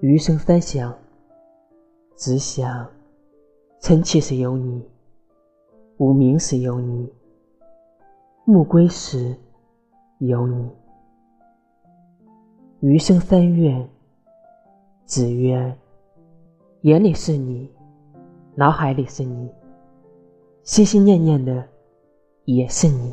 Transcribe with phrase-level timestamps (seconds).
[0.00, 0.96] 余生三想，
[2.14, 2.88] 只想
[3.80, 4.88] 晨起时有你，
[5.96, 7.12] 无名时有你，
[8.44, 9.34] 暮归时
[10.18, 10.70] 有你。
[12.78, 13.88] 余生三愿，
[15.04, 15.76] 只愿
[16.82, 17.68] 眼里是你，
[18.54, 19.50] 脑海里是你，
[20.62, 21.66] 心心念念的
[22.44, 23.12] 也是你。